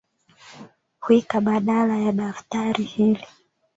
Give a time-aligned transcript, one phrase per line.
[1.09, 3.27] Wika badala ya daftari hili